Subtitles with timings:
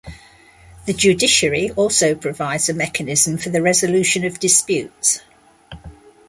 [0.87, 5.19] The judiciary also provides a mechanism for the resolution of disputes.